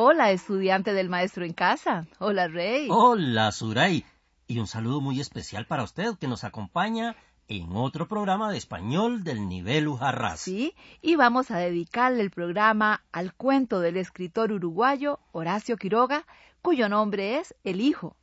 Hola, 0.00 0.30
estudiante 0.30 0.92
del 0.92 1.08
maestro 1.08 1.44
en 1.44 1.52
casa. 1.52 2.06
Hola, 2.20 2.46
Rey. 2.46 2.86
Hola, 2.88 3.50
Suray. 3.50 4.04
Y 4.46 4.60
un 4.60 4.68
saludo 4.68 5.00
muy 5.00 5.20
especial 5.20 5.66
para 5.66 5.82
usted 5.82 6.16
que 6.20 6.28
nos 6.28 6.44
acompaña 6.44 7.16
en 7.48 7.74
otro 7.74 8.06
programa 8.06 8.52
de 8.52 8.58
español 8.58 9.24
del 9.24 9.48
nivel 9.48 9.88
Ujarras. 9.88 10.38
Sí, 10.38 10.72
y 11.02 11.16
vamos 11.16 11.50
a 11.50 11.58
dedicarle 11.58 12.22
el 12.22 12.30
programa 12.30 13.02
al 13.10 13.34
cuento 13.34 13.80
del 13.80 13.96
escritor 13.96 14.52
uruguayo 14.52 15.18
Horacio 15.32 15.76
Quiroga, 15.76 16.24
cuyo 16.62 16.88
nombre 16.88 17.40
es 17.40 17.56
El 17.64 17.80
Hijo. 17.80 18.14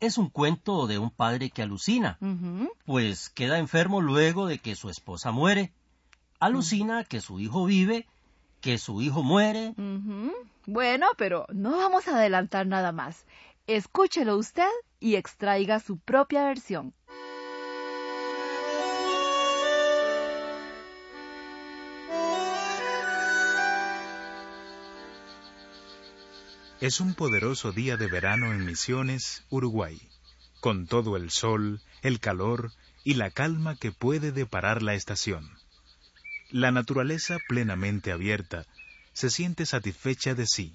Es 0.00 0.18
un 0.18 0.28
cuento 0.28 0.86
de 0.86 0.98
un 0.98 1.08
padre 1.08 1.48
que 1.48 1.62
alucina, 1.62 2.18
pues 2.84 3.30
queda 3.30 3.58
enfermo 3.58 4.02
luego 4.02 4.46
de 4.46 4.58
que 4.58 4.76
su 4.76 4.90
esposa 4.90 5.30
muere. 5.30 5.72
Alucina 6.40 7.04
que 7.04 7.22
su 7.22 7.40
hijo 7.40 7.64
vive, 7.64 8.06
que 8.66 8.78
su 8.78 9.00
hijo 9.00 9.22
muere, 9.22 9.74
bueno, 10.66 11.06
pero 11.16 11.46
no 11.52 11.76
vamos 11.76 12.08
a 12.08 12.16
adelantar 12.16 12.66
nada 12.66 12.90
más. 12.90 13.24
Escúchelo 13.68 14.36
usted 14.36 14.68
y 14.98 15.14
extraiga 15.14 15.78
su 15.78 15.98
propia 15.98 16.46
versión. 16.46 16.92
Es 26.80 27.00
un 27.00 27.14
poderoso 27.14 27.70
día 27.70 27.96
de 27.96 28.08
verano 28.08 28.52
en 28.52 28.64
Misiones, 28.64 29.44
Uruguay, 29.48 29.96
con 30.58 30.88
todo 30.88 31.16
el 31.16 31.30
sol, 31.30 31.80
el 32.02 32.18
calor 32.18 32.72
y 33.04 33.14
la 33.14 33.30
calma 33.30 33.76
que 33.76 33.92
puede 33.92 34.32
deparar 34.32 34.82
la 34.82 34.94
estación. 34.94 35.55
La 36.50 36.70
naturaleza 36.70 37.38
plenamente 37.48 38.12
abierta 38.12 38.64
se 39.12 39.30
siente 39.30 39.66
satisfecha 39.66 40.34
de 40.34 40.46
sí. 40.46 40.74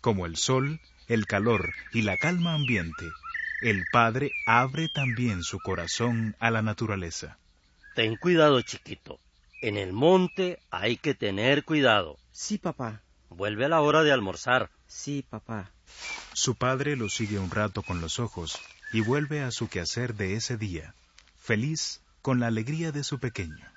Como 0.00 0.26
el 0.26 0.36
sol, 0.36 0.80
el 1.08 1.26
calor 1.26 1.74
y 1.92 2.02
la 2.02 2.16
calma 2.16 2.54
ambiente, 2.54 3.04
el 3.62 3.84
Padre 3.90 4.30
abre 4.46 4.88
también 4.88 5.42
su 5.42 5.58
corazón 5.58 6.36
a 6.38 6.50
la 6.50 6.62
naturaleza. 6.62 7.38
Ten 7.94 8.16
cuidado, 8.16 8.60
chiquito. 8.62 9.18
En 9.62 9.76
el 9.76 9.92
monte 9.92 10.60
hay 10.70 10.98
que 10.98 11.14
tener 11.14 11.64
cuidado. 11.64 12.18
Sí, 12.30 12.58
papá. 12.58 13.00
Vuelve 13.30 13.64
a 13.64 13.68
la 13.68 13.80
hora 13.80 14.02
de 14.02 14.12
almorzar. 14.12 14.70
Sí, 14.86 15.24
papá. 15.28 15.72
Su 16.32 16.54
padre 16.54 16.96
lo 16.96 17.08
sigue 17.08 17.38
un 17.38 17.50
rato 17.50 17.82
con 17.82 18.00
los 18.00 18.18
ojos 18.18 18.60
y 18.92 19.00
vuelve 19.00 19.42
a 19.42 19.50
su 19.50 19.68
quehacer 19.68 20.14
de 20.14 20.34
ese 20.34 20.56
día, 20.56 20.94
feliz 21.38 22.02
con 22.22 22.38
la 22.38 22.48
alegría 22.48 22.92
de 22.92 23.02
su 23.02 23.18
pequeño. 23.18 23.75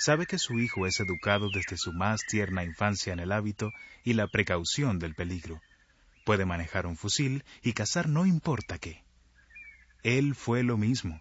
Sabe 0.00 0.26
que 0.26 0.38
su 0.38 0.60
hijo 0.60 0.86
es 0.86 1.00
educado 1.00 1.50
desde 1.52 1.76
su 1.76 1.92
más 1.92 2.24
tierna 2.24 2.62
infancia 2.62 3.12
en 3.12 3.18
el 3.18 3.32
hábito 3.32 3.72
y 4.04 4.12
la 4.12 4.28
precaución 4.28 5.00
del 5.00 5.16
peligro. 5.16 5.60
Puede 6.24 6.44
manejar 6.44 6.86
un 6.86 6.96
fusil 6.96 7.42
y 7.64 7.72
cazar 7.72 8.08
no 8.08 8.24
importa 8.24 8.78
qué. 8.78 9.02
Él 10.04 10.36
fue 10.36 10.62
lo 10.62 10.76
mismo. 10.76 11.20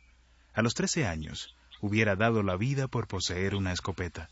A 0.54 0.62
los 0.62 0.76
trece 0.76 1.08
años 1.08 1.56
hubiera 1.82 2.16
dado 2.16 2.44
la 2.44 2.56
vida 2.56 2.88
por 2.88 3.08
poseer 3.08 3.56
una 3.56 3.74
escopeta. 3.74 4.30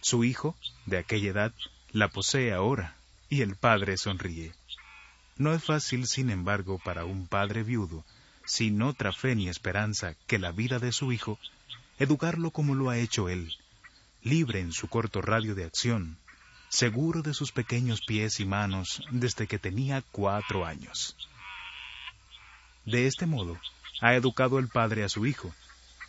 Su 0.00 0.24
hijo, 0.24 0.56
de 0.86 0.98
aquella 0.98 1.30
edad, 1.30 1.54
la 1.92 2.08
posee 2.08 2.52
ahora, 2.52 2.96
y 3.28 3.42
el 3.42 3.54
padre 3.54 3.96
sonríe. 3.96 4.52
No 5.36 5.54
es 5.54 5.62
fácil, 5.62 6.08
sin 6.08 6.30
embargo, 6.30 6.80
para 6.84 7.04
un 7.04 7.28
padre 7.28 7.62
viudo, 7.62 8.04
sin 8.44 8.82
otra 8.82 9.12
fe 9.12 9.36
ni 9.36 9.48
esperanza 9.48 10.16
que 10.26 10.40
la 10.40 10.50
vida 10.50 10.80
de 10.80 10.90
su 10.90 11.12
hijo, 11.12 11.38
educarlo 12.00 12.50
como 12.50 12.74
lo 12.74 12.90
ha 12.90 12.98
hecho 12.98 13.28
él, 13.28 13.52
libre 14.22 14.60
en 14.60 14.72
su 14.72 14.88
corto 14.88 15.20
radio 15.22 15.54
de 15.54 15.64
acción, 15.64 16.18
seguro 16.68 17.22
de 17.22 17.34
sus 17.34 17.52
pequeños 17.52 18.00
pies 18.06 18.40
y 18.40 18.44
manos 18.44 19.02
desde 19.10 19.46
que 19.46 19.58
tenía 19.58 20.02
cuatro 20.12 20.66
años. 20.66 21.16
De 22.84 23.06
este 23.06 23.26
modo, 23.26 23.58
ha 24.00 24.14
educado 24.14 24.58
el 24.58 24.68
padre 24.68 25.04
a 25.04 25.08
su 25.08 25.26
hijo, 25.26 25.54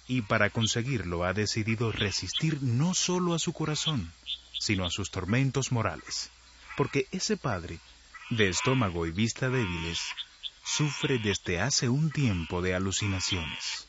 y 0.08 0.22
para 0.22 0.50
conseguirlo 0.50 1.24
ha 1.24 1.34
decidido 1.34 1.92
resistir 1.92 2.64
no 2.64 2.94
solo 2.94 3.34
a 3.34 3.40
su 3.40 3.54
corazón, 3.54 4.12
sino 4.58 4.86
a 4.86 4.90
sus 4.90 5.12
tormentos 5.12 5.72
morales, 5.72 6.32
porque 6.78 7.08
ese 7.12 7.38
padre, 7.38 7.80
de 8.30 8.50
estómago 8.50 9.06
y 9.06 9.12
vista 9.12 9.50
débiles, 9.50 10.00
sufre 10.64 11.20
desde 11.20 11.60
hace 11.60 11.90
un 11.90 12.12
tiempo 12.12 12.62
de 12.62 12.76
alucinaciones. 12.76 13.89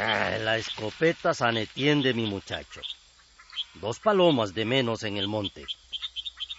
Ah, 0.00 0.38
la 0.40 0.56
escopeta 0.56 1.34
San 1.34 1.54
de 1.54 2.14
mi 2.14 2.26
muchacho. 2.26 2.80
Dos 3.74 4.00
palomas 4.00 4.52
de 4.52 4.64
menos 4.64 5.04
en 5.04 5.16
el 5.16 5.28
monte. 5.28 5.64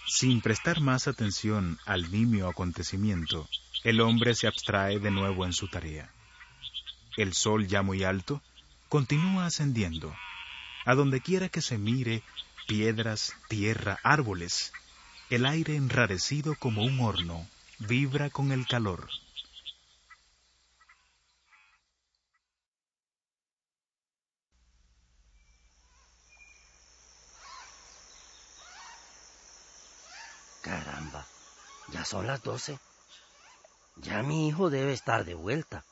Sin 0.06 0.40
prestar 0.40 0.80
más 0.80 1.06
atención 1.06 1.78
al 1.84 2.10
nimio 2.10 2.48
acontecimiento, 2.48 3.46
el 3.84 4.00
hombre 4.00 4.34
se 4.34 4.46
abstrae 4.46 5.00
de 5.00 5.10
nuevo 5.10 5.44
en 5.44 5.52
su 5.52 5.68
tarea. 5.68 6.10
El 7.16 7.34
sol 7.34 7.66
ya 7.66 7.82
muy 7.82 8.04
alto 8.04 8.40
continúa 8.88 9.46
ascendiendo. 9.46 10.14
A 10.86 10.94
donde 10.94 11.20
quiera 11.20 11.50
que 11.50 11.60
se 11.60 11.76
mire, 11.76 12.22
piedras, 12.66 13.34
tierra, 13.48 13.98
árboles, 14.02 14.72
el 15.28 15.44
aire 15.44 15.76
enrarecido 15.76 16.54
como 16.54 16.84
un 16.84 17.00
horno 17.00 17.46
vibra 17.78 18.30
con 18.30 18.52
el 18.52 18.66
calor. 18.66 19.08
Ya 31.88 32.04
son 32.04 32.26
las 32.26 32.42
doce. 32.42 32.78
Ya 33.96 34.22
mi 34.22 34.48
hijo 34.48 34.70
debe 34.70 34.92
estar 34.92 35.24
de 35.24 35.34
vuelta. 35.34 35.84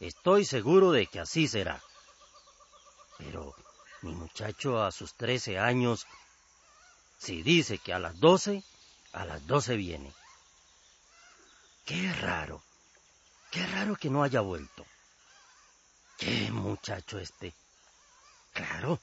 Estoy 0.00 0.44
seguro 0.44 0.92
de 0.92 1.06
que 1.06 1.20
así 1.20 1.48
será. 1.48 1.82
Pero 3.18 3.54
mi 4.02 4.12
muchacho 4.12 4.82
a 4.82 4.92
sus 4.92 5.14
trece 5.14 5.58
años, 5.58 6.06
si 7.18 7.42
dice 7.42 7.78
que 7.78 7.92
a 7.92 7.98
las 7.98 8.18
doce, 8.20 8.62
a 9.12 9.24
las 9.24 9.46
doce 9.46 9.76
viene. 9.76 10.12
Qué 11.84 12.12
raro, 12.12 12.62
qué 13.50 13.66
raro 13.66 13.96
que 13.96 14.10
no 14.10 14.22
haya 14.22 14.40
vuelto. 14.40 14.86
Qué 16.18 16.50
muchacho 16.50 17.18
este. 17.18 17.54
Claro, 18.52 19.00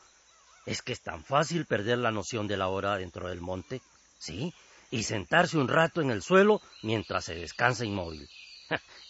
es 0.65 0.81
que 0.81 0.93
es 0.93 1.01
tan 1.01 1.23
fácil 1.23 1.65
perder 1.65 1.97
la 1.97 2.11
noción 2.11 2.47
de 2.47 2.57
la 2.57 2.67
hora 2.67 2.97
dentro 2.97 3.29
del 3.29 3.41
monte, 3.41 3.81
¿sí? 4.19 4.53
Y 4.95 5.03
sentarse 5.03 5.57
un 5.57 5.67
rato 5.67 6.01
en 6.01 6.09
el 6.09 6.21
suelo 6.21 6.61
mientras 6.81 7.25
se 7.25 7.35
descansa 7.35 7.83
inmóvil. 7.83 8.29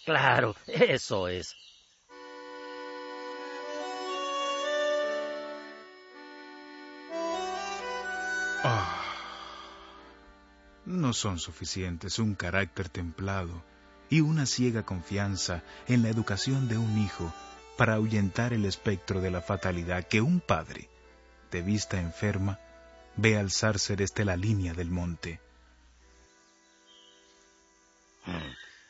claro, 0.06 0.56
eso 0.66 1.28
es. 1.28 1.56
Ah, 8.64 9.00
no 10.88 11.14
son 11.14 11.38
suficientes 11.38 12.18
un 12.18 12.34
carácter 12.34 12.90
templado 12.90 13.64
y 14.10 14.22
una 14.22 14.48
ciega 14.48 14.82
confianza 14.82 15.62
en 15.88 16.02
la 16.02 16.10
educación 16.10 16.68
de 16.68 16.80
un 16.80 16.98
hijo 16.98 17.32
para 17.78 17.94
ahuyentar 17.94 18.54
el 18.54 18.66
espectro 18.66 19.22
de 19.22 19.30
la 19.30 19.42
fatalidad 19.42 20.08
que 20.08 20.22
un 20.22 20.40
padre, 20.40 20.90
de 21.52 21.62
vista 21.62 22.02
enferma, 22.02 22.60
ve 23.18 23.38
alzarse 23.38 23.96
desde 23.96 24.26
la 24.26 24.36
línea 24.36 24.74
del 24.74 24.90
monte. 24.90 25.45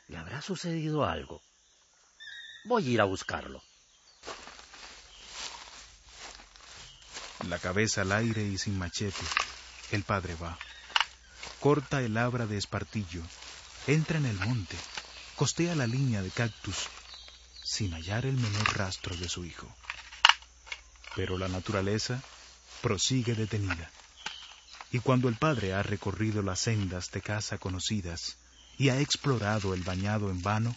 Le 0.07 0.17
habrá 0.17 0.41
sucedido 0.41 1.03
algo. 1.05 1.41
Voy 2.63 2.87
a 2.87 2.89
ir 2.91 3.01
a 3.01 3.05
buscarlo. 3.05 3.61
La 7.47 7.59
cabeza 7.59 8.01
al 8.01 8.11
aire 8.11 8.43
y 8.43 8.57
sin 8.57 8.77
machete, 8.77 9.25
el 9.91 10.03
padre 10.03 10.35
va. 10.35 10.57
Corta 11.59 12.01
el 12.01 12.17
abra 12.17 12.45
de 12.45 12.57
espartillo, 12.57 13.21
entra 13.87 14.17
en 14.17 14.25
el 14.25 14.37
monte, 14.39 14.77
costea 15.35 15.75
la 15.75 15.85
línea 15.85 16.21
de 16.21 16.31
cactus, 16.31 16.87
sin 17.63 17.93
hallar 17.93 18.25
el 18.25 18.35
menor 18.35 18.77
rastro 18.77 19.15
de 19.15 19.29
su 19.29 19.45
hijo. 19.45 19.67
Pero 21.15 21.37
la 21.37 21.47
naturaleza, 21.47 22.21
prosigue 22.81 23.35
detenida. 23.35 23.91
Y 24.91 24.99
cuando 24.99 25.29
el 25.29 25.35
padre 25.35 25.73
ha 25.73 25.83
recorrido 25.83 26.41
las 26.41 26.59
sendas 26.59 27.11
de 27.11 27.21
casa 27.21 27.57
conocidas 27.57 28.37
y 28.77 28.89
ha 28.89 28.99
explorado 28.99 29.73
el 29.73 29.83
bañado 29.83 30.29
en 30.29 30.41
vano, 30.41 30.75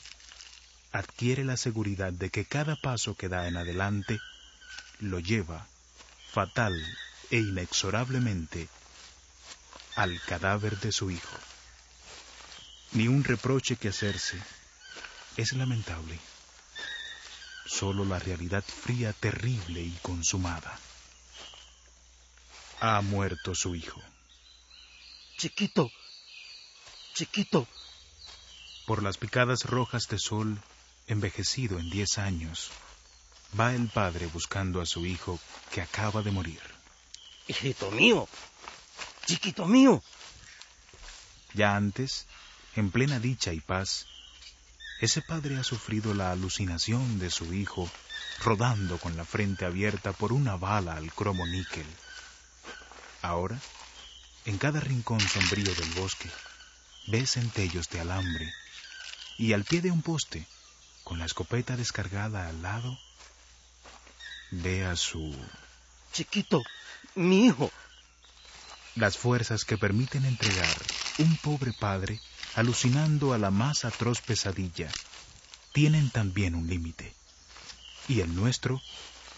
adquiere 0.92 1.44
la 1.44 1.56
seguridad 1.56 2.12
de 2.12 2.30
que 2.30 2.44
cada 2.44 2.76
paso 2.76 3.16
que 3.16 3.28
da 3.28 3.48
en 3.48 3.56
adelante 3.56 4.20
lo 5.00 5.20
lleva, 5.20 5.66
fatal 6.32 6.74
e 7.30 7.38
inexorablemente, 7.38 8.68
al 9.96 10.20
cadáver 10.22 10.78
de 10.78 10.92
su 10.92 11.10
hijo. 11.10 11.36
Ni 12.92 13.08
un 13.08 13.24
reproche 13.24 13.76
que 13.76 13.88
hacerse. 13.88 14.40
Es 15.36 15.52
lamentable. 15.52 16.18
Solo 17.66 18.04
la 18.04 18.18
realidad 18.18 18.64
fría, 18.64 19.12
terrible 19.12 19.82
y 19.82 19.92
consumada. 20.02 20.78
Ha 22.80 23.00
muerto 23.02 23.54
su 23.54 23.74
hijo. 23.74 24.02
Chiquito, 25.36 25.90
chiquito. 27.18 27.66
Por 28.86 29.02
las 29.02 29.18
picadas 29.18 29.64
rojas 29.64 30.06
de 30.06 30.20
sol, 30.20 30.62
envejecido 31.08 31.80
en 31.80 31.90
diez 31.90 32.16
años, 32.16 32.70
va 33.58 33.74
el 33.74 33.88
padre 33.88 34.26
buscando 34.26 34.80
a 34.80 34.86
su 34.86 35.04
hijo 35.04 35.40
que 35.72 35.80
acaba 35.80 36.22
de 36.22 36.30
morir. 36.30 36.60
Hijito 37.48 37.90
mío, 37.90 38.28
chiquito 39.26 39.66
mío. 39.66 40.00
Ya 41.54 41.74
antes, 41.74 42.26
en 42.76 42.92
plena 42.92 43.18
dicha 43.18 43.52
y 43.52 43.58
paz, 43.58 44.06
ese 45.00 45.20
padre 45.20 45.56
ha 45.56 45.64
sufrido 45.64 46.14
la 46.14 46.30
alucinación 46.30 47.18
de 47.18 47.30
su 47.30 47.52
hijo 47.52 47.90
rodando 48.44 48.96
con 48.98 49.16
la 49.16 49.24
frente 49.24 49.64
abierta 49.64 50.12
por 50.12 50.32
una 50.32 50.54
bala 50.54 50.94
al 50.94 51.12
cromo 51.12 51.44
níquel. 51.48 51.86
Ahora, 53.22 53.58
en 54.44 54.56
cada 54.56 54.78
rincón 54.78 55.18
sombrío 55.20 55.74
del 55.74 55.90
bosque, 55.94 56.30
ve 57.06 57.26
centellos 57.26 57.88
de 57.88 58.00
alambre 58.00 58.52
y 59.38 59.52
al 59.52 59.64
pie 59.64 59.80
de 59.80 59.90
un 59.90 60.02
poste, 60.02 60.46
con 61.04 61.18
la 61.18 61.24
escopeta 61.24 61.76
descargada 61.76 62.48
al 62.48 62.60
lado, 62.62 62.98
ve 64.50 64.84
a 64.84 64.96
su... 64.96 65.34
Chiquito, 66.12 66.62
mi 67.14 67.46
hijo. 67.46 67.70
Las 68.96 69.16
fuerzas 69.16 69.64
que 69.64 69.78
permiten 69.78 70.24
entregar 70.24 70.76
un 71.18 71.36
pobre 71.36 71.72
padre 71.72 72.20
alucinando 72.54 73.32
a 73.32 73.38
la 73.38 73.50
más 73.50 73.84
atroz 73.84 74.20
pesadilla, 74.20 74.90
tienen 75.72 76.10
también 76.10 76.56
un 76.56 76.66
límite. 76.66 77.14
Y 78.08 78.20
el 78.20 78.34
nuestro 78.34 78.80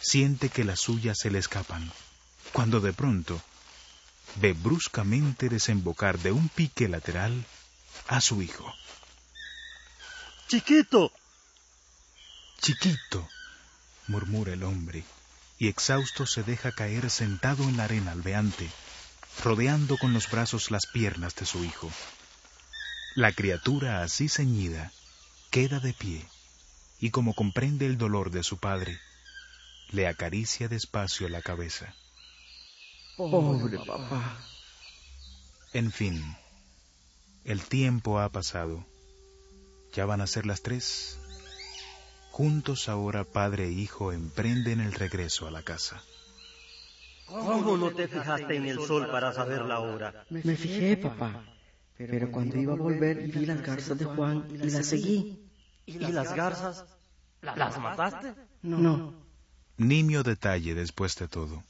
siente 0.00 0.48
que 0.48 0.64
las 0.64 0.80
suyas 0.80 1.18
se 1.18 1.30
le 1.30 1.38
escapan, 1.38 1.92
cuando 2.52 2.80
de 2.80 2.94
pronto 2.94 3.42
ve 4.36 4.52
bruscamente 4.52 5.48
desembocar 5.48 6.18
de 6.18 6.32
un 6.32 6.48
pique 6.48 6.88
lateral 6.88 7.44
a 8.08 8.20
su 8.20 8.42
hijo. 8.42 8.72
Chiquito. 10.48 11.12
Chiquito, 12.60 13.28
murmura 14.08 14.52
el 14.52 14.62
hombre, 14.64 15.04
y 15.58 15.68
exhausto 15.68 16.26
se 16.26 16.42
deja 16.42 16.72
caer 16.72 17.10
sentado 17.10 17.64
en 17.64 17.76
la 17.76 17.84
arena 17.84 18.12
albeante, 18.12 18.68
rodeando 19.42 19.96
con 19.96 20.12
los 20.12 20.30
brazos 20.30 20.70
las 20.70 20.86
piernas 20.86 21.34
de 21.36 21.46
su 21.46 21.64
hijo. 21.64 21.90
La 23.14 23.32
criatura 23.32 24.02
así 24.02 24.28
ceñida 24.28 24.92
queda 25.50 25.80
de 25.80 25.92
pie 25.92 26.26
y 27.00 27.10
como 27.10 27.34
comprende 27.34 27.86
el 27.86 27.96
dolor 27.96 28.30
de 28.30 28.42
su 28.42 28.58
padre, 28.58 29.00
le 29.90 30.06
acaricia 30.06 30.68
despacio 30.68 31.28
la 31.28 31.42
cabeza. 31.42 31.94
Pobre 33.28 33.78
papá. 33.78 34.38
En 35.74 35.92
fin, 35.92 36.24
el 37.44 37.60
tiempo 37.62 38.18
ha 38.18 38.30
pasado. 38.30 38.86
Ya 39.92 40.06
van 40.06 40.22
a 40.22 40.26
ser 40.26 40.46
las 40.46 40.62
tres. 40.62 41.18
Juntos 42.30 42.88
ahora 42.88 43.24
padre 43.24 43.66
e 43.66 43.72
hijo 43.72 44.12
emprenden 44.12 44.80
el 44.80 44.92
regreso 44.92 45.46
a 45.46 45.50
la 45.50 45.62
casa. 45.62 46.02
¿Cómo 47.26 47.76
no 47.76 47.90
te 47.90 48.08
fijaste 48.08 48.56
en 48.56 48.66
el 48.66 48.80
sol 48.80 49.08
para 49.10 49.34
saber 49.34 49.62
la 49.66 49.80
hora? 49.80 50.24
Me 50.30 50.56
fijé, 50.56 50.96
papá. 50.96 51.44
Pero 51.98 52.32
cuando 52.32 52.56
iba 52.56 52.72
a 52.72 52.76
volver 52.76 53.18
vi 53.28 53.44
las 53.44 53.60
garzas 53.60 53.98
de 53.98 54.06
Juan 54.06 54.48
y 54.50 54.70
las 54.70 54.86
seguí. 54.86 55.38
¿Y 55.84 55.98
las 55.98 56.34
garzas? 56.34 56.86
¿Las 57.42 57.78
mataste? 57.78 58.34
No. 58.62 59.12
Nimio 59.76 60.22
detalle 60.22 60.74
después 60.74 61.16
de 61.16 61.28
todo. 61.28 61.62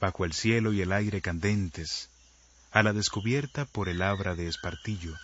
Bajo 0.00 0.24
el 0.24 0.32
cielo 0.32 0.72
y 0.72 0.82
el 0.82 0.92
aire 0.92 1.20
candentes, 1.20 2.08
a 2.72 2.82
la 2.82 2.92
descubierta 2.92 3.64
por 3.64 3.88
el 3.88 4.02
abra 4.02 4.34
de 4.34 4.48
espartillo, 4.48 5.16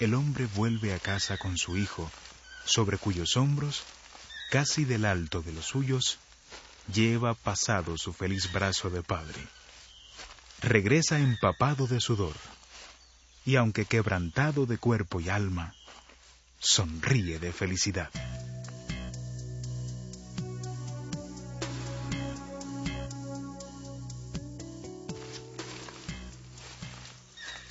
el 0.00 0.14
hombre 0.14 0.46
vuelve 0.54 0.94
a 0.94 0.98
casa 0.98 1.38
con 1.38 1.56
su 1.56 1.76
hijo, 1.76 2.10
sobre 2.64 2.98
cuyos 2.98 3.36
hombros, 3.36 3.82
casi 4.50 4.84
del 4.84 5.04
alto 5.04 5.42
de 5.42 5.52
los 5.52 5.66
suyos, 5.66 6.18
lleva 6.92 7.34
pasado 7.34 7.96
su 7.96 8.12
feliz 8.12 8.52
brazo 8.52 8.90
de 8.90 9.02
padre. 9.02 9.46
Regresa 10.60 11.18
empapado 11.18 11.86
de 11.86 12.00
sudor 12.00 12.34
y 13.44 13.56
aunque 13.56 13.86
quebrantado 13.86 14.66
de 14.66 14.76
cuerpo 14.76 15.20
y 15.20 15.30
alma, 15.30 15.74
sonríe 16.58 17.38
de 17.38 17.52
felicidad. 17.52 18.10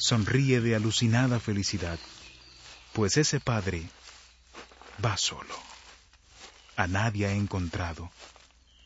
Sonríe 0.07 0.61
de 0.61 0.73
alucinada 0.73 1.37
felicidad, 1.37 1.99
pues 2.93 3.17
ese 3.17 3.41
padre 3.41 3.89
va 5.03 5.17
solo. 5.17 5.53
A 6.77 6.87
nadie 6.87 7.25
ha 7.25 7.33
encontrado 7.33 8.09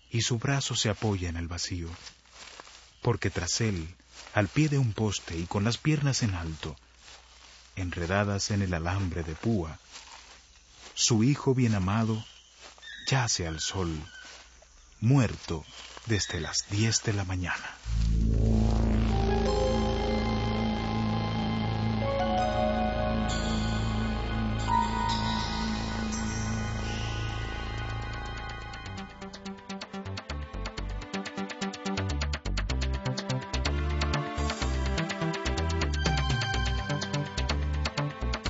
y 0.09 0.23
su 0.23 0.39
brazo 0.39 0.75
se 0.75 0.89
apoya 0.89 1.29
en 1.29 1.37
el 1.37 1.47
vacío, 1.47 1.89
porque 3.03 3.29
tras 3.29 3.61
él 3.61 3.93
al 4.33 4.47
pie 4.47 4.67
de 4.67 4.79
un 4.79 4.93
poste 4.93 5.37
y 5.37 5.45
con 5.45 5.63
las 5.63 5.77
piernas 5.77 6.23
en 6.23 6.33
alto, 6.33 6.75
enredadas 7.75 8.49
en 8.49 8.63
el 8.63 8.73
alambre 8.73 9.21
de 9.21 9.35
púa. 9.35 9.77
Su 10.95 11.23
hijo 11.23 11.53
bien 11.53 11.75
amado 11.75 12.25
yace 13.05 13.45
al 13.45 13.59
sol, 13.59 13.95
muerto 15.01 15.63
desde 16.07 16.39
las 16.39 16.67
diez 16.71 17.03
de 17.03 17.13
la 17.13 17.25
mañana. 17.25 17.77